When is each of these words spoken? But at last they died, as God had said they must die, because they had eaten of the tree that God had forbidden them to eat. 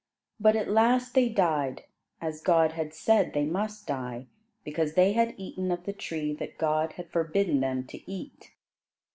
But 0.39 0.55
at 0.55 0.67
last 0.67 1.13
they 1.13 1.29
died, 1.29 1.83
as 2.19 2.41
God 2.41 2.71
had 2.71 2.91
said 2.91 3.33
they 3.33 3.45
must 3.45 3.85
die, 3.85 4.25
because 4.63 4.95
they 4.95 5.13
had 5.13 5.35
eaten 5.37 5.69
of 5.69 5.83
the 5.83 5.93
tree 5.93 6.33
that 6.39 6.57
God 6.57 6.93
had 6.93 7.11
forbidden 7.11 7.59
them 7.59 7.85
to 7.85 8.11
eat. 8.11 8.49